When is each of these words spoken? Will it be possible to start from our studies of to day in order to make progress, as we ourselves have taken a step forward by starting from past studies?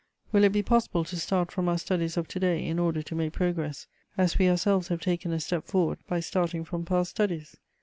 Will 0.31 0.43
it 0.45 0.51
be 0.51 0.63
possible 0.63 1.05
to 1.05 1.15
start 1.19 1.51
from 1.51 1.69
our 1.69 1.77
studies 1.77 2.17
of 2.17 2.27
to 2.29 2.39
day 2.39 2.65
in 2.65 2.79
order 2.79 3.03
to 3.03 3.13
make 3.13 3.33
progress, 3.33 3.85
as 4.17 4.39
we 4.39 4.49
ourselves 4.49 4.87
have 4.87 4.99
taken 4.99 5.31
a 5.31 5.39
step 5.39 5.65
forward 5.67 5.99
by 6.07 6.19
starting 6.21 6.65
from 6.65 6.85
past 6.85 7.11
studies? 7.11 7.55